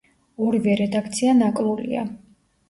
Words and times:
ორივე 0.45 0.73
რედაქცია 0.79 1.35
ნაკლულია. 1.43 2.03